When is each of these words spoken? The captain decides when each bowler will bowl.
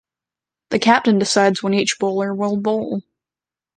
The 0.71 0.79
captain 0.79 1.19
decides 1.19 1.61
when 1.61 1.75
each 1.75 1.97
bowler 1.99 2.33
will 2.33 2.57
bowl. 2.57 3.03